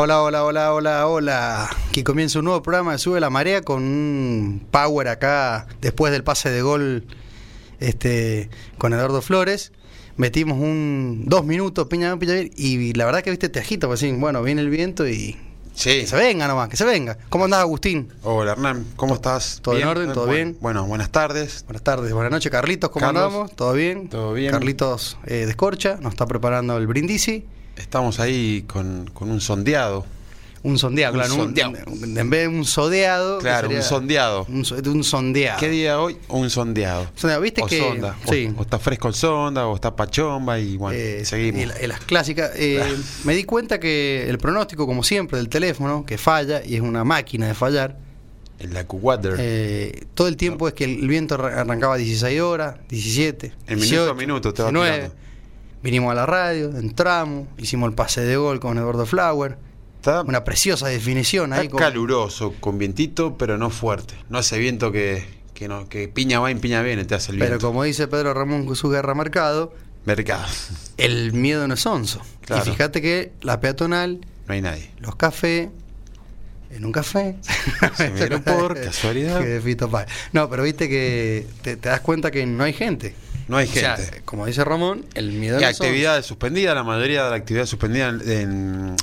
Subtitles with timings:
[0.00, 1.70] Hola, hola, hola, hola, hola.
[1.88, 6.22] Aquí comienza un nuevo programa de Sube la Marea con un power acá después del
[6.22, 7.04] pase de gol
[7.80, 8.48] este,
[8.78, 9.72] con Eduardo Flores.
[10.16, 14.12] Metimos un dos minutos, piña, piña, y la verdad que viste te agita, pues sí,
[14.12, 15.36] bueno, viene el viento y
[15.74, 16.00] Sí.
[16.02, 17.18] que se venga nomás, que se venga.
[17.28, 18.08] ¿Cómo andás, Agustín?
[18.22, 19.58] Hola Hernán, ¿cómo estás?
[19.62, 20.12] ¿Todo en orden?
[20.12, 20.58] ¿Todo Bueno, bien?
[20.60, 21.64] Bueno, buenas tardes.
[21.66, 23.24] Buenas tardes, buenas noches, Carlitos, ¿cómo Carlos.
[23.24, 23.56] andamos?
[23.56, 24.08] ¿Todo bien?
[24.08, 24.52] Todo bien.
[24.52, 27.44] Carlitos eh, de Escorcha nos está preparando el brindisi.
[27.78, 30.04] Estamos ahí con, con un sondeado.
[30.64, 31.34] Un sondeado, Un claro.
[31.34, 31.72] un- sondeado.
[32.20, 33.38] en vez de un sodeado.
[33.38, 34.44] Claro, un sondeado.
[34.48, 35.60] Un, so- un sondeado.
[35.60, 36.18] ¿Qué día hoy?
[36.28, 37.06] Un sondeado.
[37.14, 38.16] Sondeado, ¿viste o que- sonda.
[38.26, 38.52] O- sí.
[38.56, 41.62] O, está fresco el sonda, o está pachomba y bueno, Eh, seguimos.
[41.62, 42.50] y la- y las clásicas.
[42.56, 42.82] Eh,
[43.24, 47.04] me di cuenta que el pronóstico, como siempre, del teléfono, que falla y es una
[47.04, 47.96] máquina de fallar,
[48.58, 49.36] El la Water.
[49.38, 53.52] eh, todo el tiempo es que el viento arra- arrancaba a 16 horas, 17.
[53.68, 54.96] En minuto a minuto te va 19.
[54.96, 55.27] tirando.
[55.82, 59.56] Vinimos a la radio, entramos, hicimos el pase de gol con Eduardo Flower.
[59.96, 61.68] está Una preciosa definición está ahí.
[61.68, 64.14] con- caluroso, con vientito, pero no fuerte.
[64.28, 67.38] No ese viento que, que, no, que piña va y piña viene, te hace el
[67.38, 67.66] pero viento.
[67.68, 69.72] como dice Pedro Ramón con su guerra marcado,
[70.04, 70.46] Mercado.
[70.96, 72.20] el miedo no es onzo.
[72.40, 72.64] Claro.
[72.66, 74.90] Y fíjate que la peatonal, No hay nadie.
[74.98, 75.68] los cafés,
[76.70, 77.36] en un café.
[77.96, 79.40] Se me dieron por casualidad.
[80.32, 83.14] No, pero viste que te, te das cuenta que no hay gente.
[83.48, 84.20] No hay O sea, gente.
[84.24, 88.96] como dice Ramón, el miedo Y actividades suspendidas, la mayoría de la actividad suspendida en,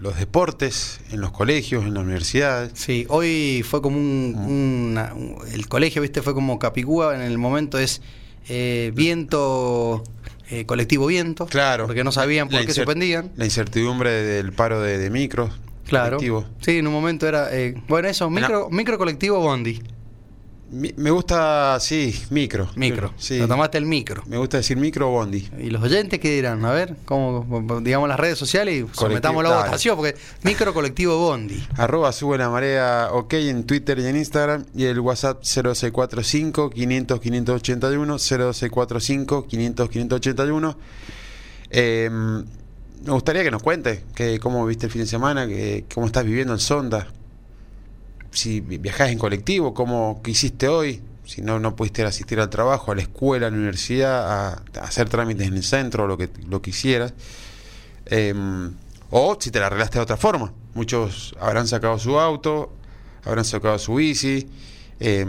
[0.00, 2.72] los deportes, en los colegios, en las universidades.
[2.74, 4.34] Sí, hoy fue como un,
[4.92, 8.02] una- un- el colegio, viste, fue como Capicúa en el momento es
[8.48, 10.02] eh, viento,
[10.50, 11.86] eh, colectivo viento, Claro.
[11.86, 13.30] porque no sabían por La qué suspendían.
[13.36, 15.52] La incertidumbre del paro de, de micros.
[15.86, 16.16] Claro.
[16.16, 16.46] colectivos.
[16.62, 19.80] Sí, en un momento era, eh, bueno, eso, micro, micro colectivo Bondi,
[20.72, 22.70] Mi- me gusta, sí, micro.
[22.76, 23.38] micro, Sí.
[23.38, 24.22] lo tomaste el micro.
[24.26, 25.48] Me gusta decir micro o bondi.
[25.58, 27.46] Y los oyentes qué dirán, a ver, cómo
[27.82, 29.64] digamos las redes sociales y sometamos la dale.
[29.66, 31.62] votación, porque micro colectivo Bondi.
[31.76, 37.20] Arroba sube la marea ok en Twitter y en Instagram y el WhatsApp 0645 500
[37.20, 40.78] 581 0645 500 581
[41.70, 46.06] Eh, me gustaría que nos cuente que, cómo viste el fin de semana, que, cómo
[46.06, 47.08] estás viviendo en Sonda,
[48.32, 52.50] si vi- viajás en colectivo, cómo, qué hiciste hoy, si no, no pudiste asistir al
[52.50, 54.48] trabajo, a la escuela, a la universidad, a,
[54.80, 57.14] a hacer trámites en el centro, lo que, lo que hicieras.
[58.06, 58.34] Eh,
[59.10, 60.52] o si te la arreglaste de otra forma.
[60.74, 62.72] Muchos habrán sacado su auto,
[63.24, 64.48] habrán sacado su bici,
[65.00, 65.24] eh,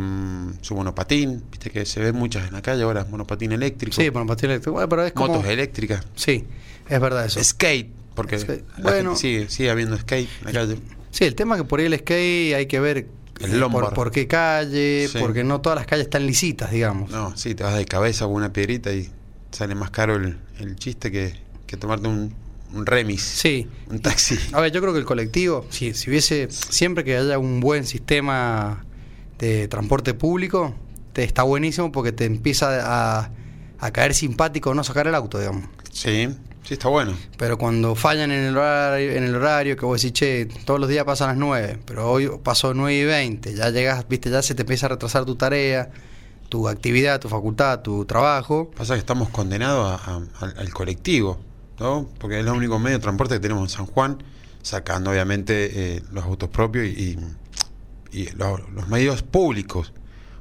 [0.61, 1.43] su monopatín.
[1.51, 4.73] Viste que se ven muchas en la calle ahora, monopatín eléctrico, Sí, pastel eléctrico.
[4.73, 5.35] Bueno, pero es como...
[5.35, 6.45] motos eléctricas, Sí,
[6.89, 7.43] es verdad eso.
[7.43, 8.63] skate, porque Skate.
[8.77, 9.09] la Bueno.
[9.11, 10.77] gente sigue, sigue habiendo skate en la calle.
[11.13, 13.07] Sí, el tema es que por ahí el skate hay que ver
[13.39, 15.17] El eh, por, por qué calle, Sí.
[15.19, 17.09] porque no todas las calles están lisitas, digamos.
[17.11, 19.09] No, sí, te vas de cabeza con una piedrita y
[19.51, 21.35] sale más caro el, el chiste que,
[21.67, 22.33] que tomarte un,
[22.73, 23.67] un remis, Sí.
[23.89, 24.35] un taxi.
[24.53, 27.85] A ver, yo creo que el colectivo, si, si hubiese, siempre que haya un buen
[27.85, 28.83] sistema
[29.37, 30.73] de transporte público,
[31.13, 33.29] te está buenísimo porque te empieza a,
[33.79, 35.65] a caer simpático no sacar el auto, digamos.
[35.91, 36.27] Sí,
[36.63, 37.15] sí, está bueno.
[37.37, 40.89] Pero cuando fallan en el horario, en el horario que vos decís, che, todos los
[40.89, 44.55] días pasan las 9, pero hoy pasó 9 y 20, ya llegas, viste, ya se
[44.55, 45.91] te empieza a retrasar tu tarea,
[46.49, 48.69] tu actividad, tu facultad, tu trabajo.
[48.77, 51.39] Pasa que estamos condenados a- a- al, al colectivo,
[51.79, 52.07] ¿no?
[52.19, 54.21] Porque es el único medio de transporte que tenemos en San Juan,
[54.61, 57.17] sacando obviamente eh, los autos propios y,
[58.11, 59.91] y- y lo- los medios públicos.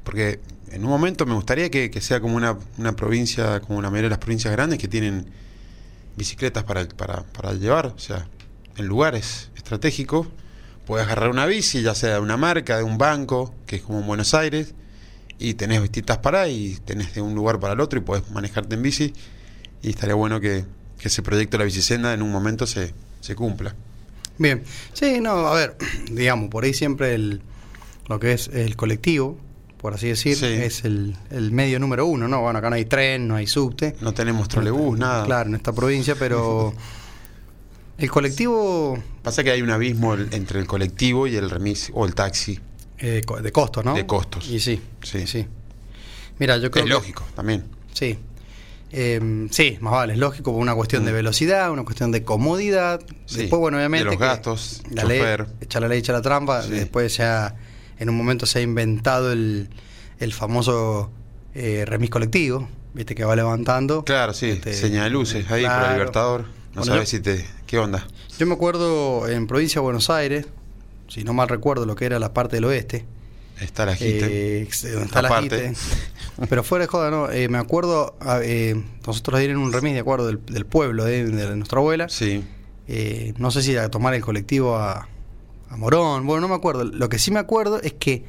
[0.05, 0.41] Porque
[0.71, 4.09] en un momento me gustaría que, que sea como una, una provincia, como la mayoría
[4.09, 5.31] de las provincias grandes que tienen
[6.17, 8.27] bicicletas para, para, para llevar, o sea,
[8.77, 10.29] en lugares estratégicos.
[10.87, 14.01] Puedes agarrar una bici, ya sea de una marca, de un banco, que es como
[14.01, 14.75] en Buenos Aires,
[15.39, 18.75] y tenés distintas paradas y tenés de un lugar para el otro y podés manejarte
[18.75, 19.13] en bici.
[19.83, 20.65] Y estaría bueno que,
[20.99, 23.75] que ese proyecto de la bicicenda en un momento se, se cumpla.
[24.39, 25.77] Bien, sí, no, a ver,
[26.11, 27.43] digamos, por ahí siempre el,
[28.09, 29.39] lo que es el colectivo,
[29.83, 30.47] por así decir, Sí.
[30.47, 32.41] es el, el medio número uno, ¿no?
[32.41, 33.97] Bueno, acá no hay tren, no hay subte.
[34.01, 35.25] No tenemos trolebús, nada.
[35.27, 36.73] Claro, en esta provincia, pero
[37.99, 42.15] el colectivo Pasa que hay un abismo entre el colectivo y el remis o el
[42.15, 42.59] taxi.
[42.99, 43.95] eh, de costos, ¿no?
[43.95, 44.49] De costos.
[44.49, 45.27] Y sí, Sí.
[45.27, 45.47] sí.
[46.39, 47.65] Mira, yo creo Es que- lógico también.
[47.93, 48.17] Sí.
[48.93, 51.15] Eh, sí, más vale, es lógico, por una cuestión de Mm.
[51.15, 53.01] velocidad, una cuestión de comodidad.
[53.27, 54.05] Sí, Después, bueno, obviamente.
[54.05, 55.47] de los gastos, La ley, chofer.
[55.61, 56.63] echa la ley, echa la trampa.
[56.67, 57.55] Después ya,
[58.03, 59.69] en un momento se ha inventado el,
[60.19, 61.11] el famoso
[61.55, 64.05] eh, remis colectivo, viste, que va levantando.
[64.05, 65.87] Claro, sí, Este, señal de luces ahí por claro.
[65.87, 66.41] el Libertador.
[66.43, 66.49] No
[66.81, 67.47] Bueno, sabes yo- si te.
[67.67, 68.07] ¿Qué onda?
[68.39, 70.47] Yo me acuerdo en provincia de Buenos Aires,
[71.09, 73.05] si no mal recuerdo lo que era la parte del oeste.
[73.61, 74.61] Está la gente.
[74.63, 75.41] Eh, está la.
[75.43, 75.73] Jite.
[76.49, 77.31] Pero fuera de joda, no.
[77.31, 81.07] eh, me acuerdo, a- eh, nosotros ir en un remis de acuerdo del, del pueblo,
[81.07, 82.09] eh, de nuestra abuela.
[82.09, 82.43] Sí.
[83.39, 85.09] no sé si a tomar el colectivo a,
[85.73, 86.85] a Morón, bueno, no me acuerdo.
[86.85, 88.25] Lo que sí me acuerdo es que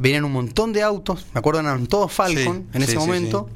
[0.00, 2.98] venían un montón de autos, me acuerdo eran todos Falcon Sí, en ese sí, sí,
[2.98, 3.48] momento,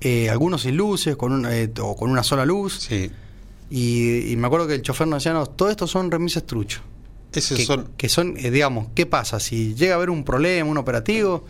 [0.00, 2.90] eh, algunos sin luces, con una, eh, o con una sola luz,
[3.70, 6.82] y, y me acuerdo que el chofer nos decía, no, todo esto son remises trucho.
[7.32, 7.90] Esos que son.
[7.96, 9.40] que son, eh, digamos, ¿qué pasa?
[9.40, 11.44] Si llega a haber un problema, un operativo,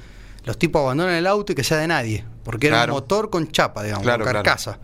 [0.44, 3.50] los tipos abandonan el auto y que sea de nadie, porque era un motor con
[3.50, 4.79] chapa, digamos, Claro, con claro.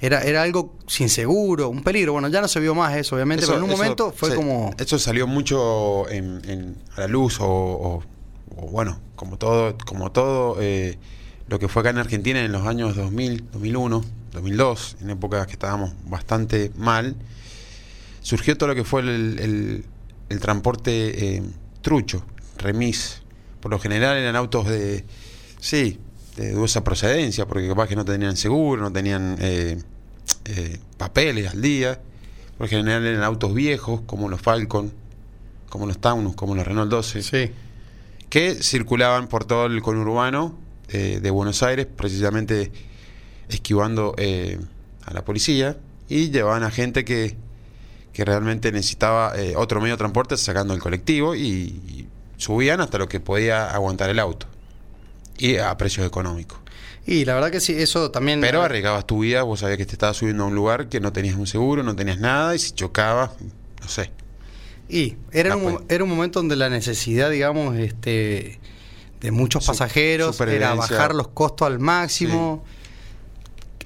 [0.00, 2.12] Era, era algo sin seguro, un peligro.
[2.12, 4.30] Bueno, ya no se vio más eso, obviamente, Eso- pero en un eso momento fue
[4.30, 4.70] se- como...
[4.78, 8.02] Eso salió mucho en, en- a la luz, o, o-
[8.56, 10.98] o bueno, como todo, como todo eh,
[11.48, 15.54] lo que fue acá en Argentina en los años 2000, 2001, 2002, en épocas que
[15.54, 17.16] estábamos bastante mal,
[18.22, 19.84] surgió todo lo que fue el, el-
[20.28, 21.42] el transporte eh,
[21.80, 22.22] trucho,
[22.58, 23.22] remis.
[23.60, 25.04] Por lo general eran autos de,
[25.58, 25.98] sí,
[26.38, 29.78] de dudosa procedencia, porque capaz que no tenían seguro, no tenían eh,
[30.44, 32.00] eh, papeles al día.
[32.56, 34.92] Por general eran autos viejos, como los Falcon,
[35.68, 37.50] como los Taunus, como los Renault 12, Sí.
[38.28, 40.56] que circulaban por todo el conurbano
[40.88, 42.70] eh, de Buenos Aires, precisamente
[43.48, 44.58] esquivando eh,
[45.04, 45.76] a la policía,
[46.08, 47.36] y llevaban a gente que,
[48.12, 53.08] que realmente necesitaba otro medio de transporte sacando el colectivo y, y subían hasta lo
[53.08, 54.46] que podía aguantar el auto.
[55.38, 56.58] Y a precios económicos.
[57.06, 58.40] Y la verdad que sí, eso también...
[58.40, 61.12] Pero arriesgabas tu vida, vos sabías que te estabas subiendo a un lugar que no
[61.12, 63.30] tenías un seguro, no tenías nada, y si chocabas,
[63.80, 64.10] no sé.
[64.90, 68.58] Y era, un, era un momento donde la necesidad, digamos, este
[69.20, 72.62] de muchos Su- pasajeros era bajar los costos al máximo.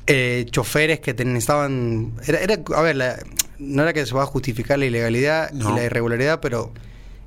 [0.06, 1.10] Eh, choferes que.
[1.12, 3.18] Era, era- a ver, la-
[3.58, 5.70] no era que se va a justificar la ilegalidad No.
[5.70, 6.72] y la irregularidad, pero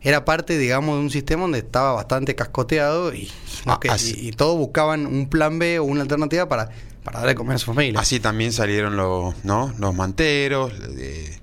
[0.06, 3.30] era parte, digamos, de un sistema donde estaba bastante cascoteado y,
[3.66, 6.70] Ah, que- así- y, y todos buscaban un plan B o una alternativa para,
[7.04, 8.00] para darle comer a su familia.
[8.00, 9.74] Así también salieron los, ¿no?
[9.80, 11.38] los manteros, eh,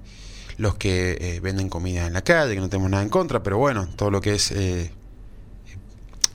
[0.59, 3.59] los que eh, venden comida en la calle, que no tenemos nada en contra, pero
[3.59, 4.93] bueno, todo lo que es, eh,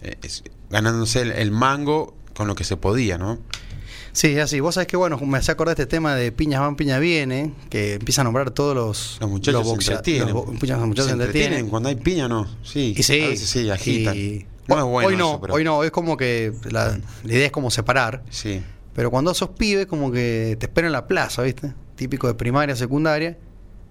[0.02, 3.40] eh, es ganándose el, el mango con lo que se podía, ¿no?
[4.18, 4.60] Sí, así.
[4.62, 7.54] Vos sabés que, bueno, me hace acordar de este tema de Piñas van, Piña viene,
[7.70, 9.18] que empieza a nombrar todos los...
[9.22, 10.34] Los muchachos se boxea- entretienen.
[10.34, 11.70] los los muchachos se se entretienen.
[11.70, 12.48] cuando hay piña, ¿no?
[12.64, 14.18] Sí, Y sí, a veces sí, agitan.
[14.18, 17.32] y- No es bueno hoy no, eso, pero- hoy no, es como que la, la
[17.34, 18.64] idea es como separar, Sí,
[18.96, 21.74] pero cuando sos pibe como que te esperan en la plaza, ¿viste?
[21.96, 23.38] Típico de primaria, secundaria,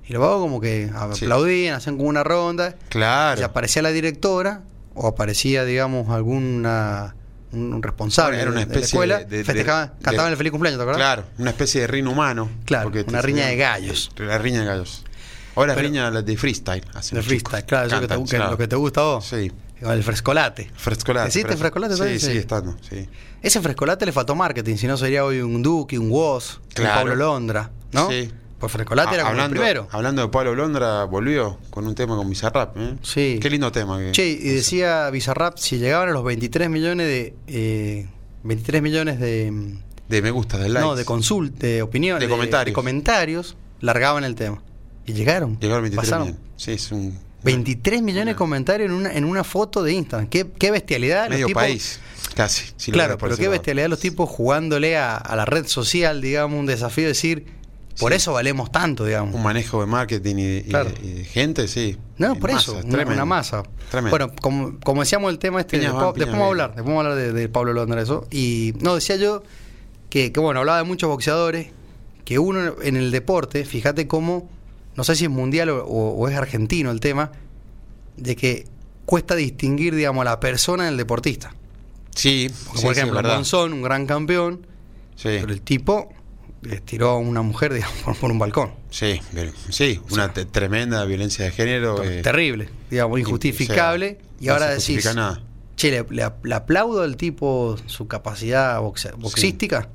[0.09, 1.25] y los vagos como que Sí.
[1.25, 3.41] aplaudían, hacían como una ronda, claro.
[3.41, 7.15] y aparecía la directora o aparecía, digamos, alguna
[7.57, 10.37] un, responsable Era una de- de, la especie escuela, de- de- festejaban, de- cantaban el
[10.37, 10.99] feliz cumpleaños, ¿te acuerdas?
[11.01, 12.51] Claro, una especie de rin humano.
[12.65, 14.11] Claro, porque una riña de gallos.
[14.19, 15.05] La riña de gallos.
[15.55, 16.85] Ahora Pero- riña de freestyle.
[17.13, 18.51] De freestyle, claro, eso que te- Cantan, claro.
[18.53, 19.27] lo que te gusta a vos.
[19.27, 19.51] Sí.
[19.81, 20.71] El frescolate.
[20.75, 21.27] Frescolate.
[21.29, 22.39] ¿Existe fres- frescolate Sí, Sí.
[22.39, 23.09] estando, sí.
[23.43, 26.91] Ese frescolate le faltó marketing, si no sería hoy un Duque, un Woz, Claro.
[26.93, 28.09] un Pablo Londra, ¿no?
[28.09, 28.31] Sí.
[28.59, 29.89] Pues frescolate Ah, era como el primero.
[29.91, 32.77] Hablando de Pablo Londra, volvió con un tema con Bizarrap.
[32.79, 32.97] ¿eh?
[33.03, 33.39] Sí.
[33.41, 33.99] Qué lindo tema.
[33.99, 37.35] Que, Che, y decía Bizarrap, si llegaban a los 23 millones de...
[37.49, 38.07] eh,
[38.45, 39.51] 23 millones de...
[39.51, 40.81] mm, De me gusta, de likes.
[40.89, 42.73] No, de consultas, de opiniones, De comentarios.
[42.73, 44.63] de comentarios, largaban el tema.
[45.05, 45.59] Y llegaron.
[45.61, 46.27] Llegaron 23 pasaron.
[46.29, 46.47] millones.
[46.57, 47.19] Sí, es un.
[47.45, 50.29] 23 millones de comentarios en una, en una foto de Instagram.
[50.29, 51.25] Qué, qué bestialidad.
[51.25, 52.01] los Medio tipos- país,
[52.35, 52.73] casi.
[52.77, 56.59] si claro, por pero qué bestialidad los tipos jugándole a, a la red social, digamos,
[56.59, 57.47] un desafío de decir,
[57.99, 58.17] por Sí.
[58.17, 59.35] eso valemos tanto, digamos.
[59.35, 60.91] Un manejo de marketing y, y- Claro.
[61.03, 61.97] y de gente, sí.
[62.19, 63.13] No, En por masa, eso, una, tremendo.
[63.15, 63.63] una masa.
[63.91, 64.11] Tremendo.
[64.19, 66.69] Bueno, como, como decíamos el tema este, Piñas después, van, después piñas vamos a hablar,
[66.75, 68.27] después vamos a hablar de, de Pablo Londra eso.
[68.31, 69.43] Y no, decía yo
[70.11, 71.69] que, que, bueno, hablaba de muchos boxeadores,
[72.25, 74.49] que uno en el deporte, fíjate cómo,
[74.97, 77.33] no sé si es mundial o, o- o es argentino el tema,
[78.17, 78.67] de que
[79.05, 81.55] cuesta distinguir, digamos, a la persona del deportista.
[82.15, 83.35] Sí, Porque, sí, por sí, ejemplo, verdad.
[83.37, 84.67] Monzón, un gran campeón,
[85.15, 86.13] Sí, pero el tipo
[86.85, 88.73] tiró a una mujer, digamos, por, por un balcón.
[88.91, 89.21] sí,
[89.71, 92.03] sí, una tremenda violencia de género.
[92.03, 94.19] eh, Terrible, digamos, injustificable.
[94.19, 95.41] o sea, y no ahora decís, nada.
[95.77, 99.89] che, le, le- le aplaudo al tipo su capacidad boxe- boxística.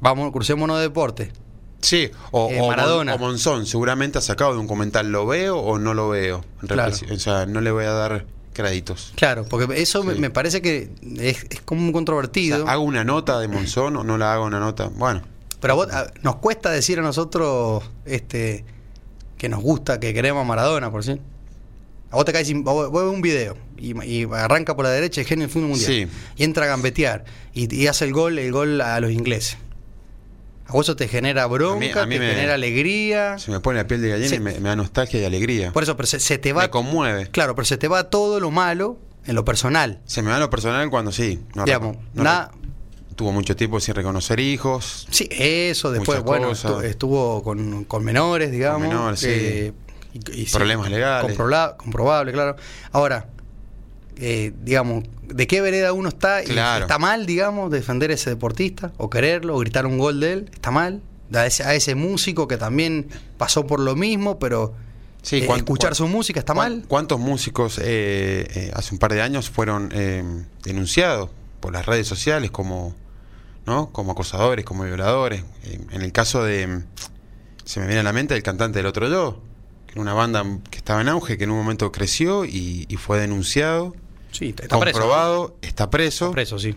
[0.00, 1.32] Vamos, crucémonos de deporte.
[1.80, 3.14] Sí, o, Eh, Maradona.
[3.14, 6.44] o Monzón, seguramente ha sacado de un comentario, ¿lo veo o no lo veo?
[6.66, 6.92] Claro.
[7.12, 9.12] O sea, no le voy a dar créditos.
[9.14, 10.20] Claro, porque eso me, Sí.
[10.20, 12.64] me parece que es, es como un O controvertido.
[12.64, 14.88] sea, ¿Hago una nota de Monzón o no la hago una nota?
[14.94, 15.22] Bueno,
[15.60, 18.64] pero a vos- a- nos cuesta decir a nosotros este
[19.38, 21.20] que nos gusta, que queremos a Maradona, por sí.
[22.10, 24.90] A vos te caes sin, vos, vos ves un video y, y arranca por la
[24.90, 25.86] derecha el genio del fútbol mundial.
[25.90, 26.06] Sí.
[26.36, 29.58] Y entra a gambetear y, y hace el gol, el gol a los ingleses.
[30.68, 33.38] A vos eso te genera bronca, A mí- a mí te me- genera alegría.
[33.38, 35.72] se me pone la piel de gallina y me, me da nostalgia y alegría.
[35.72, 36.62] Por eso, pero se, se te va.
[36.62, 37.26] me conmueve.
[37.28, 40.00] Claro, pero se te va todo lo malo en lo personal.
[40.06, 41.40] Se me va lo personal cuando sí.
[41.54, 42.52] no Digamos, no nada.
[43.16, 45.06] Tuvo mucho tiempo sin reconocer hijos.
[45.10, 46.84] Sí, eso, después, bueno, cosas.
[46.84, 48.82] estuvo con, con menores, digamos.
[48.82, 49.26] menores, sí.
[49.28, 49.72] eh,
[50.32, 51.36] y- sí, Problemas legales.
[51.36, 52.56] comproba- comprobable, claro.
[52.92, 53.28] Ahora,
[54.18, 56.42] eh, digamos, ¿de qué vereda uno está?
[56.42, 56.84] Y Claro.
[56.84, 58.92] ¿Está mal, digamos, defender a ese deportista?
[58.98, 59.56] ¿O quererlo?
[59.56, 60.50] ¿O gritar un gol de él?
[60.54, 61.02] ¿Está mal?
[61.34, 64.74] A ese, a ese músico que también pasó por lo mismo, pero
[65.22, 66.84] Sí, eh, escuchar su música está mal.
[66.86, 69.88] ¿Cuántos músicos hace un par de años fueron
[70.62, 71.30] denunciados
[71.60, 72.94] por las redes sociales como,
[73.66, 73.90] ¿no?
[73.92, 75.44] como acosadores, como violadores?
[75.90, 76.82] En el caso de,
[77.64, 79.40] se me viene a la mente el cantante del otro yo,
[79.86, 82.96] que era una banda que estaba en auge, que en un momento creció y, y
[82.96, 83.94] fue denunciado,
[84.32, 84.98] Sí, está preso.
[84.98, 86.26] comprobado, está preso.
[86.26, 86.74] Está preso, sí.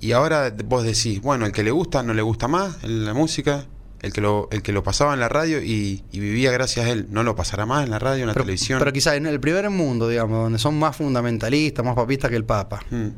[0.00, 3.14] Y ahora vos decís, bueno, el que le gusta no le gusta más en la
[3.14, 3.64] música,
[4.02, 6.90] el que lo, el que lo pasaba en la radio y, y vivía gracias a
[6.90, 8.78] él, no lo pasará más en la radio, en la Pero, televisión.
[8.78, 12.44] pero quizás en el primer mundo, digamos, donde son más fundamentalistas, más papistas que el
[12.44, 13.08] Papa, Mm.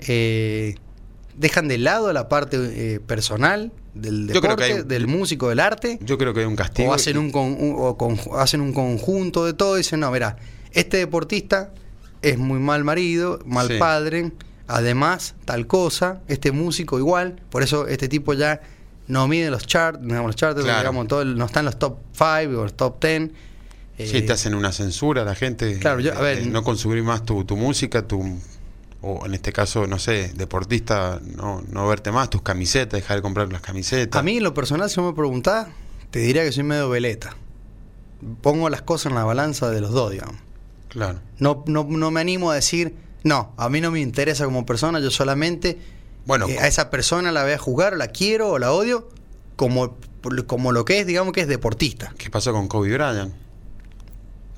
[0.00, 0.74] eh,
[1.38, 2.56] dejan de lado la parte
[2.94, 6.90] eh, personal del deporte, del músico, del arte, Yo creo que hay un castigo.
[6.90, 10.10] o hacen un, con- un- o con- hacen un conjunto de todo y dicen, no,
[10.10, 10.36] mira,
[10.72, 11.72] este deportista
[12.22, 13.74] es muy mal marido, mal Sí.
[13.78, 14.32] padre,
[14.66, 18.60] además tal cosa, este músico igual, por eso este tipo ya
[19.06, 20.78] no mide los charts, digamos, los charts, Claro.
[20.80, 23.30] digamos, todo el- no está en los top 5 o los top 10.
[23.96, 25.78] Sí, eh, te hacen una censura a la gente.
[25.78, 28.38] Claro, yo- a de- ver, no consumir más tu, tu música, tu
[29.00, 33.22] o en este caso, no sé, deportista, no, no verte más, tus camisetas, dejar de
[33.22, 34.18] comprar las camisetas.
[34.18, 35.68] A mí, en lo personal, si me preguntás,
[36.10, 37.36] te diría que soy medio veleta.
[38.40, 40.36] Pongo las cosas en la balanza de los dos, digamos.
[40.88, 41.20] Claro.
[41.38, 45.00] No, no, no me animo a decir, no, a mí no me interesa como persona,
[45.00, 45.78] yo solamente
[46.26, 49.08] Bueno, eh, a esa persona la voy a jugar, o la quiero o la odio,
[49.54, 49.96] como,
[50.46, 52.12] como lo que es, digamos que es deportista.
[52.18, 53.32] ¿qué pasó con Kobe Bryant?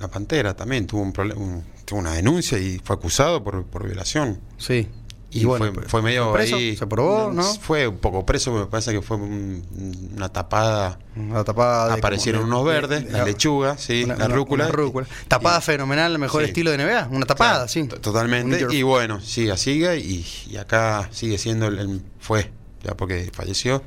[0.01, 1.39] La Pantera también tuvo un problema,
[1.85, 4.39] tuvo una denuncia y fue acusado por, por violación.
[4.57, 4.87] Sí.
[5.33, 6.55] Y, fue, fue medio ¿fue preso?
[6.57, 7.41] ahí- ¿Se probó, no?
[7.43, 10.99] Fue un poco preso, me parece que fue un- una tapada.
[11.15, 14.65] Una tapada Aparecieron como unos verdes, de- la lechuga, sí, una- la rúcula.
[14.65, 15.07] una rúcula.
[15.29, 16.49] Tapada Y- fenomenal, el mejor Sí.
[16.49, 17.07] estilo de NBA.
[17.11, 17.83] Una tapada, Claro, sí.
[17.87, 18.65] Totalmente.
[18.65, 22.51] Un Y bueno, sigue, sigue y, y acá sigue siendo el, el- fue,
[22.83, 23.81] ya porque falleció.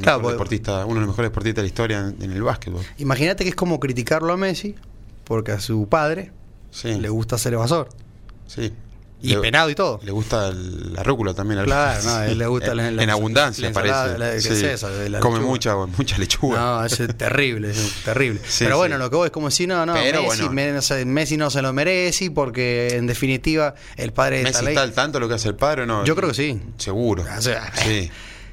[0.00, 2.82] Claro, porque- deportista, uno de los mejores deportistas de la historia en, en el básquetbol.
[2.98, 4.76] Imagínate que es como criticarlo a Messi,
[5.24, 6.32] porque a su padre
[6.70, 7.88] Sí, le gusta ser evasor.
[8.46, 8.72] sí.
[9.22, 10.00] Y Le- penado y todo.
[10.02, 11.64] Le gusta el- la rúcula también.
[11.64, 14.18] Claro, no, a él le gusta en, la- la- en abundancia, parece.
[14.18, 14.48] la- ¿qué Sí.
[14.50, 14.90] es esa?
[15.20, 16.58] Come mucha, mucha lechuga.
[16.60, 18.40] No, es terrible, es terrible.
[18.46, 18.78] Sí, Pero sí.
[18.80, 20.50] bueno, lo que vos es como si no, no, Messi, bueno.
[20.52, 24.92] me- Messi no se lo merece porque en definitiva el padre de Messi está al
[24.92, 26.04] tanto lo que hace el padre o no?
[26.04, 26.60] Yo creo que sí.
[26.76, 27.24] Seguro.
[27.38, 28.10] O sea, sí.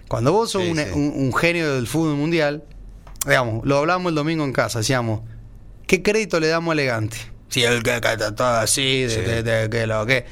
[0.08, 2.64] Cuando vos sos un, un- un genio del fútbol mundial,
[3.26, 5.20] digamos, lo hablamos el domingo en casa, decíamos,
[5.88, 7.18] ¿qué crédito le damos a elegante?
[7.50, 9.22] Si el que canta todo así, de, Sí.
[9.22, 10.26] de- de- que lo que.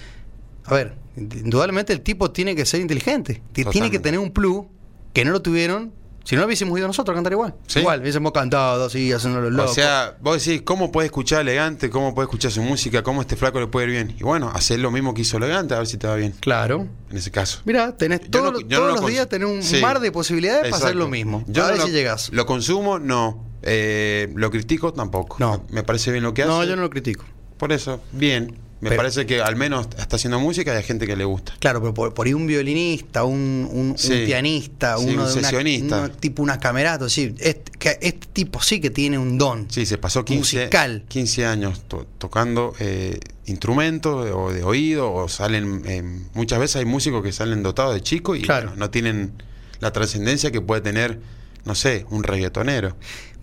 [0.65, 3.41] A ver, indudablemente el tipo tiene que ser inteligente.
[3.51, 4.65] Ti- Tiene que tener un plus
[5.13, 5.93] que no lo tuvieron.
[6.25, 7.55] Si no, hubiésemos ido nosotros a cantar igual.
[7.65, 7.79] Sí.
[7.79, 9.71] Igual, hubiésemos cantado así, haciendo los locos.
[9.71, 11.89] O sea, vos decís, ¿cómo puede escuchar elegante?
[11.89, 13.01] ¿Cómo puede escuchar su música?
[13.01, 14.15] ¿Cómo este flaco le puede ir bien?
[14.19, 16.33] Y bueno, hacer lo mismo que hizo elegante, a ver si te va bien.
[16.39, 16.87] claro.
[17.09, 17.61] En ese caso.
[17.65, 19.77] Mira, tenés Yo todo- no- yo no todos lo los días tenés un Sí.
[19.81, 20.99] mar de posibilidades para hacer Exacto.
[20.99, 21.43] lo mismo.
[21.47, 22.29] Yo a no ver lo, si llegas.
[22.31, 22.99] ¿Lo consumo?
[22.99, 23.48] No.
[23.63, 24.93] Eh, ¿Lo critico?
[24.93, 25.37] Tampoco.
[25.39, 25.65] No.
[25.69, 26.51] Me parece bien lo que hace.
[26.51, 27.25] No, yo no lo critico.
[27.57, 28.55] Por eso, bien.
[28.81, 31.53] Me Pero- parece que al menos está haciendo música y hay gente que le gusta.
[31.59, 35.41] Claro, pero por, por ahí un violinista, un, un- pianista, Sí, uno un de una-
[35.49, 35.97] sesionista.
[35.99, 39.67] uno tipo una camerato, sí, este, que este tipo sí que tiene un don.
[39.69, 41.03] Sí, se pasó 15, Musical.
[41.09, 45.81] 15 años to- tocando eh, instrumentos o de oído, o salen.
[45.85, 46.01] eh,
[46.33, 48.67] muchas veces hay músicos que salen dotados de chico y Claro.
[48.67, 49.33] bueno, no tienen
[49.81, 51.19] la trascendencia que puede tener,
[51.65, 52.95] no sé, un reggaetonero.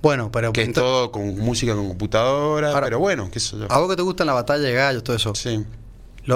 [0.02, 3.66] Bueno, pero Que es todo con música con computadora, Ahora- pero bueno, qué sé yo.
[3.70, 5.34] a vos que te gustan la batalla de gallos, todo eso.
[5.34, 5.64] Sí.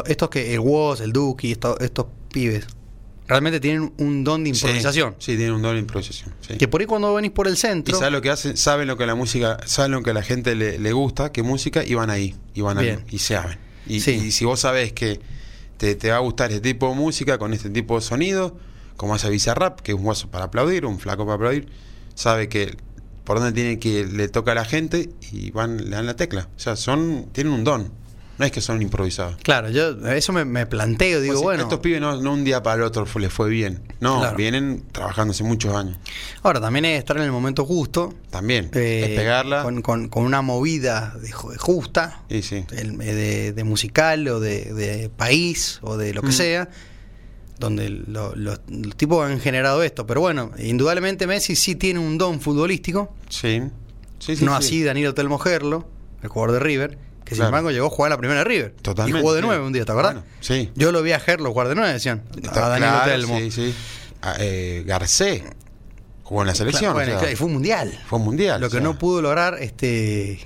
[0.06, 2.66] estos que, el Woz, el Duki, estos, estos pibes,
[3.26, 5.14] realmente tienen un don de improvisación.
[5.18, 6.32] Sí, sí, tienen un don de improvisación.
[6.40, 6.56] sí.
[6.56, 7.96] Que por ahí cuando venís por el Y centro.
[7.98, 10.54] saben lo que hacen, saben lo que la música, saben lo que a la gente
[10.54, 12.98] le, le gusta, qué música, y van ahí, y van Bien.
[13.08, 13.58] ahí, y saben.
[13.86, 14.12] Y, Sí.
[14.12, 15.20] y si vos sabés que
[15.76, 18.56] te, te va a gustar este tipo de música, con este tipo de sonido,
[18.96, 21.68] como hace Bizarrap, que es un guaso para aplaudir, un flaco para aplaudir,
[22.14, 22.76] sabe que
[23.30, 26.48] por dónde tiene que le toca a la gente y van, le dan la tecla.
[26.56, 27.92] O sea, son, tienen un don.
[28.38, 29.36] No es que son improvisados.
[29.44, 31.62] Claro, yo eso me, me planteo, digo, decís, bueno.
[31.62, 33.82] Estos pibes no, no un día para el otro les fue bien.
[34.00, 34.36] No, Claro.
[34.36, 35.96] vienen trabajando hace muchos años.
[36.42, 38.14] Ahora, también es estar en el momento justo.
[38.30, 38.68] También.
[38.74, 39.62] eh, es pegarla.
[39.62, 42.22] Con, con- con una movida de ju- justa.
[42.28, 42.64] Y sí.
[42.72, 46.32] el- de, de musical o de, de país o de lo que Mm.
[46.32, 46.68] sea,
[47.60, 50.06] donde lo- los, los tipos han generado esto.
[50.06, 53.62] Pero bueno, indudablemente Messi sí tiene un don futbolístico, Sí.
[54.18, 54.66] Sí, sí, no sí.
[54.66, 55.88] así Danilo Telmo Gerlo,
[56.22, 58.74] el jugador de River, que sin embargo llegó a jugar la primera de River.
[58.82, 59.18] Totalmente.
[59.18, 60.14] Y jugó de nueve un día, ¿te acordás?
[60.14, 60.70] Bueno, sí.
[60.74, 62.24] Yo lo vi a Gerlo jugar de nueve, decían.
[62.42, 63.38] Está A Danilo claro, Telmo.
[63.38, 63.74] Sí, sí.
[64.20, 65.42] a- eh, Garcés
[66.22, 66.92] jugó en la selección.
[66.92, 67.98] Bueno, o sea, claro, y fue un mundial.
[68.08, 68.60] fue un mundial.
[68.60, 70.40] Lo o que sea, no pudo lograr, este,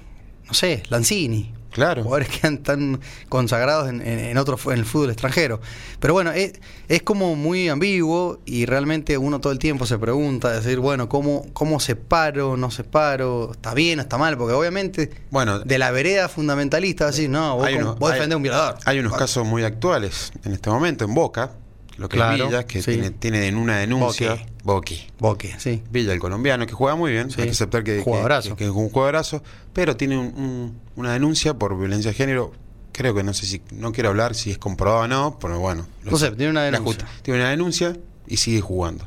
[0.46, 1.52] no sé, Lanzini.
[1.74, 2.04] Claro.
[2.04, 5.60] Jugadores que están consagrados en, en- en otro en el fútbol extranjero.
[6.00, 6.52] Pero bueno, es,
[6.88, 11.44] es como muy ambiguo y realmente uno todo el tiempo se pregunta, decir, bueno, ¿cómo,
[11.52, 13.50] cómo separo, no separo?
[13.52, 14.38] ¿Está bien o está mal?
[14.38, 18.34] Porque obviamente Bueno, de la vereda fundamentalista, así, no, vos, Hay unos- vos hay- defendés
[18.34, 18.76] a un violador.
[18.84, 21.50] Hay unos casos muy actuales en este momento en Boca,
[21.96, 22.92] lo que Claro, es Villa, que sí.
[22.92, 24.38] tiene, tiene en una denuncia.
[24.64, 25.06] Boqui.
[25.18, 25.50] Boqui.
[25.58, 25.82] Sí.
[25.90, 27.40] Villa, el colombiano, que juega muy bien, Sí.
[27.40, 28.50] hay que aceptar que, Jugadorazo.
[28.50, 29.42] que- que es un jugadorazo,
[29.72, 32.52] pero tiene un- un- una denuncia por violencia de género.
[32.92, 35.86] Creo que no sé si, no quiero hablar si es comprobado o no, pero bueno.
[36.02, 37.06] lo No sé, tiene una denuncia.
[37.22, 39.04] tiene una denuncia y sigue jugando.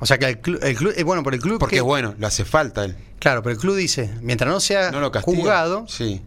[0.00, 1.82] O sea que el club, el club, eh, bueno, por el club Porque que- es
[1.84, 2.96] bueno, le hace falta él.
[3.18, 5.36] Claro, pero el club dice, mientras no sea No lo castiga.
[5.36, 6.22] juzgado, Sí.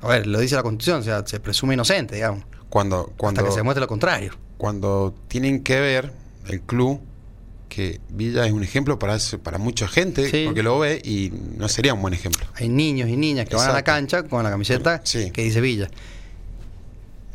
[0.00, 3.48] a ver, lo dice la Constitución, o sea, se presume inocente, digamos, Cuando, cuando, hasta
[3.48, 4.32] que se demuestre lo contrario.
[4.58, 6.12] cuando tienen que ver
[6.48, 7.00] el club
[7.74, 10.42] que Villa es un ejemplo para para mucha gente Sí.
[10.46, 12.44] porque lo ve y no sería un buen ejemplo.
[12.54, 15.30] Hay niños y niñas que van a la cancha con la camiseta Sí.
[15.30, 15.88] que dice Villa.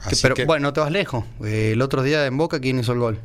[0.09, 1.25] Que- pero que, bueno, no te vas lejos.
[1.43, 3.19] El otro día en Boca, ¿quién hizo el gol?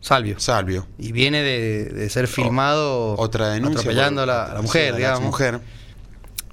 [0.00, 0.40] Salvio.
[0.40, 0.86] Salvio.
[0.98, 4.90] Y viene de, de ser filmado Otra denuncia atropellando a la, a la sí, mujer,
[4.92, 5.18] la digamos.
[5.20, 5.60] exmujer.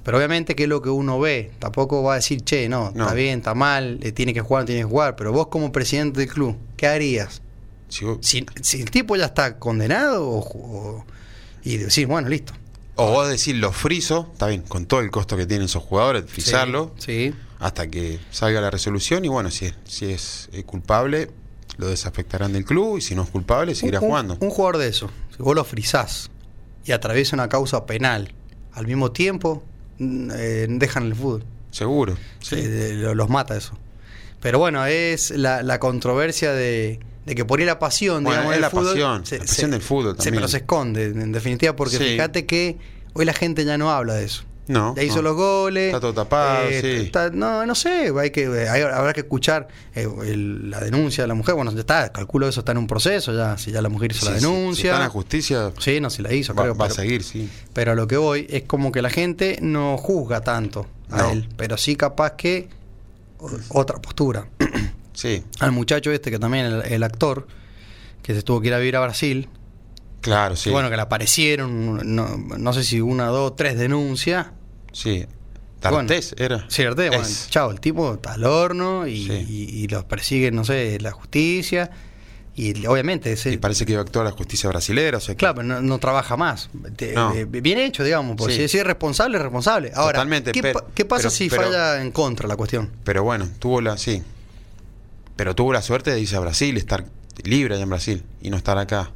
[0.04, 1.50] Pero obviamente que es lo que uno ve.
[1.58, 3.04] Tampoco va a decir, che, no, No.
[3.04, 5.16] está bien, está mal, eh, tiene que jugar, tiene que jugar.
[5.16, 7.42] Pero vos como presidente del club, ¿qué harías?
[7.90, 11.04] Si vos- Si, si el tipo ya está condenado o, o-
[11.62, 12.54] y decís, bueno, listo.
[12.96, 16.24] O vos decís lo friso, está bien, con todo el costo que tienen esos jugadores,
[16.26, 17.30] frisarlo Sí.
[17.30, 17.34] sí.
[17.58, 21.30] hasta que salga la resolución y bueno, si es, si es eh, culpable,
[21.76, 24.36] lo desafectarán del club y si no es culpable, seguirá un, jugando.
[24.40, 26.30] Un jugador de eso, si vos lo frizás
[26.84, 28.32] y atraviesa una causa penal
[28.72, 29.62] al mismo tiempo,
[29.98, 31.44] mm, eh, dejan el fútbol.
[31.70, 32.16] Seguro.
[32.40, 32.56] Sí.
[32.58, 33.78] Eh, lo- los mata eso.
[34.40, 36.98] Pero bueno, es la, la controversia de,
[37.30, 39.70] de que por ahí la pasión, Bueno, digamos, es del la fútbol, pasión, la pasión
[39.70, 40.34] del fútbol se- también.
[40.34, 42.04] pero se esconde, en definitiva, porque Sí.
[42.04, 42.76] fíjate que
[43.14, 44.42] hoy la gente ya no habla de eso.
[44.66, 44.94] No.
[44.96, 45.22] Ya hizo no.
[45.22, 45.86] los goles.
[45.86, 46.76] Está todo tapado, sí.
[46.86, 51.28] está- no, no sé, hay que, hay- habrá que escuchar eh, el- la denuncia de
[51.28, 51.54] la mujer.
[51.56, 54.26] Bueno, ya está, calculo eso está en un proceso, ya si ya la mujer hizo
[54.26, 54.82] Sí, la sí, denuncia.
[54.82, 56.74] Si está en la justicia, Sí, no, si la hizo, va, creo.
[56.76, 57.48] va a seguir, sí.
[57.72, 61.30] pero a lo que voy es como que la gente no juzga tanto a No.
[61.30, 62.68] él, pero sí capaz que
[63.70, 64.46] otra postura.
[65.20, 67.46] Sí, Al muchacho este que también, el, el actor,
[68.22, 69.48] que se tuvo que ir a vivir a Brasil,
[70.22, 70.64] claro, sí.
[70.64, 74.46] que bueno, que le aparecieron, no, no sé si una, dos, tres denuncias.
[74.92, 75.26] sí.
[75.80, 76.66] Tartés era.
[76.68, 77.48] Es.
[77.48, 79.46] chao, el tipo está al horno y, Sí.
[79.48, 81.90] y- y los persigue, no sé, la justicia.
[82.54, 85.38] Y obviamente, ese, Y parece que iba a actuar la justicia brasilera, o sea que-
[85.38, 86.68] claro, pero no, no trabaja más.
[87.14, 87.32] No.
[87.48, 88.62] bien hecho, digamos, porque Sí.
[88.64, 89.90] si, si es responsable, es responsable.
[89.94, 92.90] Ahora, Totalmente, ¿qué, pero- qué pasa pero- si pero- falla en contra la cuestión?
[93.02, 94.22] Pero bueno, tuvo la, sí.
[95.40, 97.02] Pero tuvo la suerte de irse a Brasil, estar
[97.44, 99.10] libre allá en Brasil y no estar acá.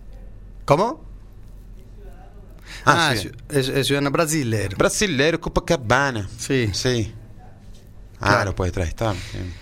[0.64, 1.04] ¿Cómo?
[2.86, 3.30] Ah, Ah, sí.
[3.50, 4.74] es, es ciudadano brasileño.
[4.78, 6.26] Brasilero, Copacabana.
[6.38, 6.70] Sí.
[6.72, 7.12] Sí.
[8.20, 8.44] Ah, Claro.
[8.46, 9.12] lo puede traer, está.
[9.12, 9.52] bien.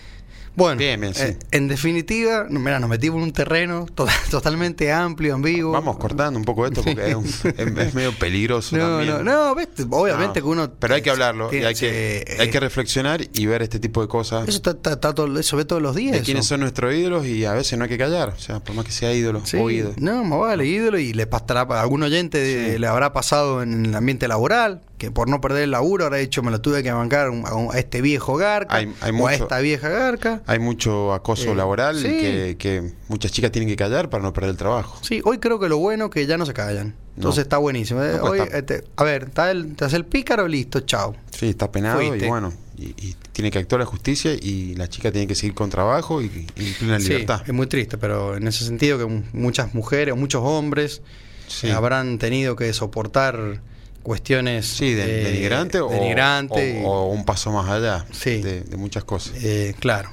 [0.55, 1.23] Bueno, Bien, bien, sí.
[1.23, 5.71] eh, en definitiva, mira, nos metimos en un terreno to- totalmente amplio, ambiguo.
[5.71, 7.25] Vamos cortando un poco esto porque es, un-
[7.57, 9.09] es- es medio peligroso No, también.
[9.09, 9.51] no, no,
[9.97, 10.71] obviamente No, que uno.
[10.77, 13.79] Pero hay que hablarlo y hay que, sí, hay que eh, reflexionar y ver este
[13.79, 14.47] tipo de cosas.
[14.47, 16.11] Eso, está, está- está todo- eso ve todos los días.
[16.11, 16.25] de eso.
[16.25, 18.29] quiénes son nuestros ídolos y a veces no hay que callar.
[18.29, 19.95] O sea, por más que sea ídolo Sí, o ídolo.
[19.97, 22.77] no, más vale, ídolo y le pasará a algún oyente Sí.
[22.79, 26.41] le habrá pasado en el ambiente laboral que por no perder el laburo habrá dicho
[26.43, 27.29] me lo tuve que bancar
[27.73, 30.41] a, este viejo garca Hay- hay o a esta vieja garca.
[30.45, 32.03] Hay mucho acoso Eh, laboral sí.
[32.07, 34.97] que, que muchas chicas tienen que callar para no perder el trabajo.
[35.01, 36.95] Sí, hoy creo que lo bueno que ya no se callan.
[37.17, 37.41] Entonces No.
[37.43, 38.01] está buenísimo.
[38.01, 41.15] Eh, No, pues hoy, este, a ver, está el, te hace el pícaro, listo, chao.
[41.37, 42.25] Sí, está penado Fuiste.
[42.25, 45.53] y bueno, y, y tiene que actuar la justicia y la chica tiene que seguir
[45.53, 47.41] con trabajo y, y en plena Sí, libertad.
[47.45, 51.01] es muy triste, pero en ese sentido que mu- muchas mujeres o muchos hombres
[51.49, 51.67] Sí.
[51.67, 53.59] eh, habrán tenido que soportar
[54.03, 58.41] cuestiones Sí, de, eh, denigrante, o, denigrante o- o un paso más allá Sí.
[58.41, 59.33] de, de muchas cosas.
[59.43, 60.11] Eh, claro.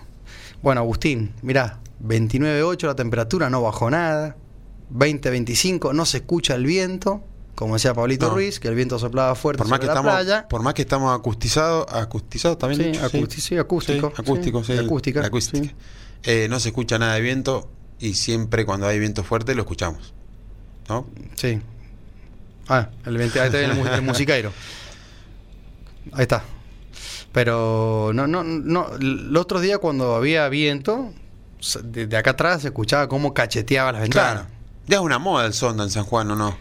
[0.63, 4.37] Bueno, Agustín, mirá, 29.8 la temperatura, no bajó nada.
[4.93, 7.23] 20.25, no se escucha el viento,
[7.55, 8.35] como decía Pablito No.
[8.35, 10.49] Ruiz, que el viento soplaba fuerte Por más, que la estamos, playa.
[10.49, 12.95] por más que estamos acustizados, acustizados también.
[12.95, 15.75] Sí, acusti- sí, acústico, acústico, sí, acústica, acústica.
[16.25, 20.13] Eh, no se escucha nada de viento y siempre cuando hay viento fuerte lo escuchamos.
[20.89, 21.07] ¿No?
[21.37, 21.61] Sí.
[22.71, 24.53] Ah, el 20, ahí está bien el, mu- el musiqueiro.
[26.13, 26.43] Ahí está.
[27.33, 28.95] Pero no, no, no.
[28.99, 31.13] El otro día cuando había viento,
[31.85, 34.33] desde acá atrás se escuchaba cómo cacheteaba las ventanas.
[34.33, 34.49] Claro.
[34.87, 36.57] Ya es una moda el sonda en San Juan, ¿o no?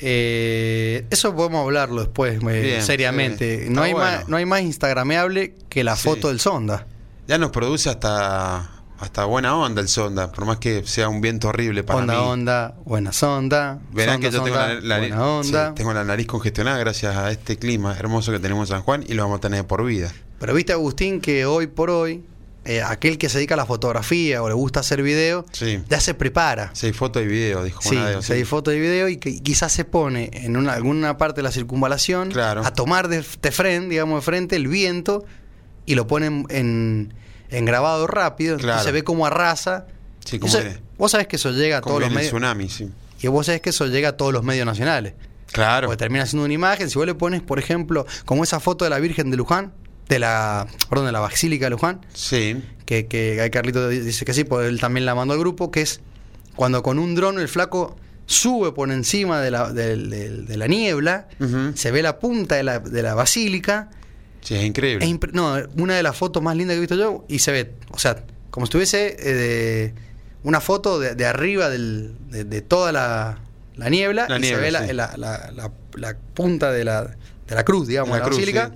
[0.00, 3.66] Eh, eso podemos hablarlo después, eh, Bien, seriamente.
[3.70, 4.10] No, hay bueno.
[4.18, 6.08] más, no hay más instagrameable que la Sí.
[6.08, 6.86] foto del sonda.
[7.28, 8.70] Ya nos produce hasta
[9.00, 12.20] hasta buena onda el sonda, por más que sea un viento horrible para onda, mí.
[12.20, 13.78] onda, buena sonda.
[13.92, 15.68] Verán que yo tengo la, la- buena onda.
[15.68, 19.04] sí, tengo la nariz congestionada gracias a este clima hermoso que tenemos en San Juan
[19.08, 20.12] y lo vamos a tener por vida.
[20.38, 22.24] Pero viste, Agustín, que hoy por hoy,
[22.66, 25.82] eh, aquel que se dedica a la fotografía o le gusta hacer video, Sí.
[25.88, 26.70] ya se prepara.
[26.74, 29.86] Sí, foto y video, dijo Sí, Bonadeo, se foto y video y que quizás se
[29.86, 32.62] pone en una, alguna parte de la circunvalación Claro.
[32.66, 35.24] a tomar de, de frente, digamos, de frente el viento
[35.86, 37.14] y lo ponen en, en
[37.64, 38.56] grabado rápido.
[38.56, 39.86] Entonces se ve como arrasa.
[40.24, 42.30] Sí, como Eso- vos sabés que eso llega a Como todos los medios.
[42.30, 42.90] tsunami, sí.
[43.22, 45.14] Y vos sabés que eso llega a todos los medios nacionales.
[45.52, 45.88] Claro.
[45.88, 46.88] Porque termina siendo una imagen.
[46.90, 49.72] Si vos le pones, por ejemplo, como esa foto de la Virgen de Luján,
[50.08, 52.62] de la, perdón, de la Basílica de Luján, Sí.
[52.86, 55.82] que, que ahí Carlito dice que sí, porque él también la mandó al grupo, que
[55.82, 56.00] es
[56.56, 61.28] cuando con un dron el flaco sube por encima de la, de la niebla,
[61.74, 63.90] se ve la punta de la, de la basílica.
[64.40, 65.04] Sí, es increíble.
[65.04, 67.52] Es impre- no, una de las fotos más lindas que he visto yo, y se
[67.52, 69.94] ve, o sea, como si tuviese eh, de-
[70.42, 73.38] una foto de, de arriba del- de, de toda la,
[73.76, 74.92] la niebla, La y niebla, se ve la, sí.
[74.94, 78.38] la- la- la- la punta de la, de la cruz, digamos, La de la cruz,
[78.38, 78.68] basílica.
[78.70, 78.74] sí.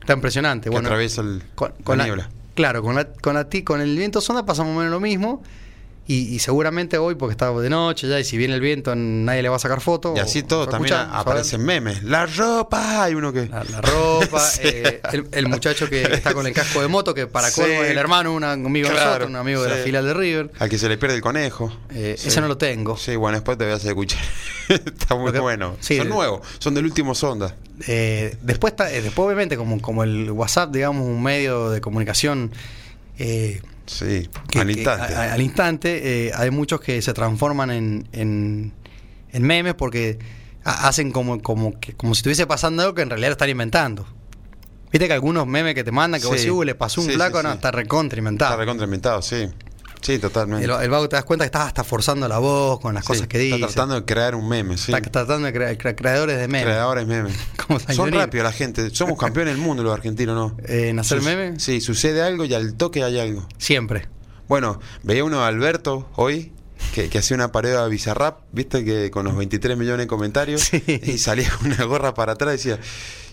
[0.00, 0.64] Está impresionante.
[0.64, 2.30] que bueno, atraviesa el, con, la con la, niebla.
[2.54, 5.42] Claro, con, la, con, la con el viento sonda pasa más o menos lo mismo.
[6.08, 9.42] Y, y seguramente hoy, porque está de noche ya, y si viene el viento, nadie
[9.42, 10.14] le va a sacar foto.
[10.16, 12.04] Y así o- todo o también aparecen memes.
[12.04, 13.46] La ropa, hay uno que.
[13.48, 14.60] La, la ropa, Sí.
[14.62, 17.60] eh, el, el muchacho que está con el casco de moto, que para Sí.
[17.60, 20.14] colmo es el hermano, un amigo de Claro, nosotros, un amigo de la filial de
[20.14, 20.52] River.
[20.60, 21.72] Al que se le pierde el conejo.
[21.90, 22.14] Eh.
[22.16, 22.96] Ese no lo tengo.
[22.96, 24.20] Sí, bueno, después te voy a hacer escuchar.
[24.68, 25.76] Está muy bueno.
[25.80, 27.56] son nuevos, son del último sonda.
[27.88, 32.52] Eh, después, está, eh, después, obviamente, como, como el WhatsApp, digamos, un medio de comunicación
[33.18, 35.14] eh, Sí, que- al que instante.
[35.14, 38.72] a- al instante, eh, hay muchos que se transforman en, en,
[39.32, 40.18] en memes porque
[40.64, 44.06] ha- hacen como, como, que, como si estuviese pasando algo que en realidad están inventando.
[44.92, 46.42] Viste que algunos memes que te mandan que vos Sí.
[46.46, 48.52] decís, "Uy, le pasó un Sí, flaco, sí, no, está recontra inventado.
[48.52, 49.48] Está recontrainventado, sí.
[50.06, 50.64] Sí, totalmente.
[50.64, 53.08] El, el vago te das cuenta que estás hasta forzando la voz con las Sí,
[53.08, 53.56] cosas que dice.
[53.56, 54.92] Está tratando de crear un meme, sí.
[54.94, 56.64] Está tratando de crear cre- creadores de memes.
[56.64, 57.34] Creadores memes.
[57.66, 58.88] Como Son rápidos la gente.
[58.90, 60.56] Somos campeones del mundo los argentinos, ¿no?
[60.68, 61.60] Eh, ¿En hacer memes?
[61.62, 63.48] Sí, sucede algo y al toque hay algo.
[63.58, 64.06] Siempre.
[64.48, 66.52] Bueno, veía uno de Alberto hoy
[66.94, 70.60] que, que hacía una pared a Bizarrap, viste que con los 23 millones de comentarios
[70.62, 70.82] Sí.
[70.86, 72.78] y salía una gorra para atrás y decía,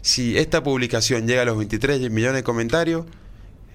[0.02, 3.06] si esta publicación llega a los 23 millones de comentarios,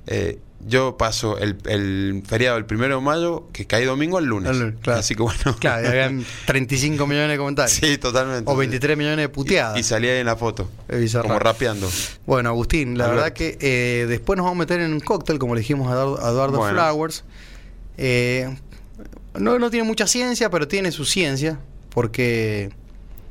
[0.08, 4.50] eh, yo paso el, el feriado el primero de mayo, que cae domingo, al lunes.
[4.82, 4.98] Claro.
[4.98, 5.56] Así que bueno.
[5.60, 7.78] Claro, y habían 35 millones de comentarios.
[7.80, 8.50] sí, totalmente.
[8.50, 9.76] O 23 millones de puteadas.
[9.76, 10.68] Y, y salía ahí en la foto,
[11.22, 11.88] como rapeando.
[12.26, 13.22] Bueno, Agustín, la Alberto.
[13.22, 15.92] verdad que eh, después nos vamos a meter en un cóctel, como le dijimos a
[15.92, 16.74] Eduardo, a Eduardo Bueno.
[16.74, 17.24] Flowers.
[17.96, 18.52] Eh,
[19.38, 22.70] no, no tiene mucha ciencia, pero tiene su ciencia, porque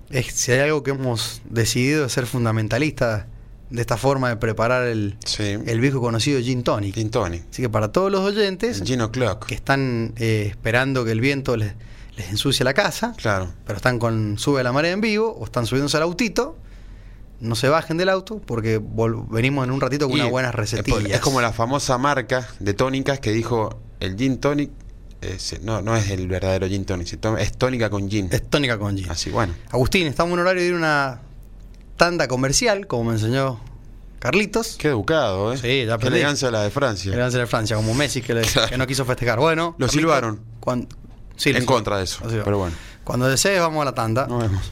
[0.10, 3.26] es, si hay algo que hemos decidido es ser fundamentalistas
[3.70, 5.44] de esta forma de preparar el, Sí.
[5.44, 6.96] el viejo conocido gin tonic.
[6.96, 7.44] Gin tonic.
[7.52, 9.46] Así que para todos los oyentes El Gin O'Clock.
[9.46, 11.74] que están eh, esperando que el viento les,
[12.16, 13.52] les ensucie la casa, Claro.
[13.66, 16.58] pero están con sube a la marea en vivo o están subiéndose al autito,
[17.40, 18.82] no se bajen del auto porque
[19.30, 21.12] venimos en un ratito con Y unas buenas recetillas.
[21.12, 24.72] Es como la famosa marca de tónicas que dijo el gin tonic
[25.22, 28.30] es- no, no es el verdadero gin tonic, es tónica con gin.
[28.32, 29.10] Es tónica con gin.
[29.10, 29.54] Así, bueno.
[29.72, 31.22] Agustín, estamos en horario de ir a una
[31.98, 33.60] tanda comercial, como me enseñó
[34.20, 34.78] Carlitos.
[34.80, 35.58] Qué educado, ¿eh?
[35.58, 37.12] Sí, ya Qué elegancia la de Francia.
[37.12, 38.70] Elegancia de Francia, como Messi que, le- Claro.
[38.70, 39.40] que no quiso festejar.
[39.40, 40.42] Bueno, Lo Carlitos, silbaron.
[40.60, 40.88] cuan-
[41.36, 42.24] sí, lo en contra de eso.
[42.28, 44.26] Pero bueno, Cuando desees, vamos a la tanda.
[44.28, 44.72] nos vemos.